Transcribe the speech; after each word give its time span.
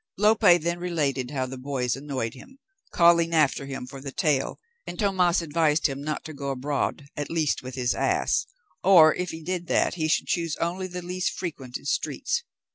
Lope 0.17 0.39
then 0.41 0.79
related 0.79 1.29
how 1.29 1.45
the 1.45 1.59
boys 1.59 1.95
annoyed 1.95 2.33
him, 2.33 2.57
calling 2.91 3.35
after 3.35 3.67
him 3.67 3.85
for 3.85 4.01
the 4.01 4.11
tail, 4.11 4.57
and 4.87 4.97
Tomas 4.97 5.43
advised 5.43 5.85
him 5.85 6.01
not 6.01 6.25
to 6.25 6.33
go 6.33 6.49
abroad, 6.49 7.05
at 7.15 7.29
least 7.29 7.61
with 7.61 7.75
his 7.75 7.93
ass, 7.93 8.47
or 8.83 9.13
if 9.13 9.29
he 9.29 9.43
did 9.43 9.67
that 9.67 9.93
he 9.93 10.07
should 10.07 10.25
choose 10.25 10.55
only 10.55 10.87
the 10.87 11.03
least 11.03 11.37
frequented 11.37 11.87
streets. 11.87 12.41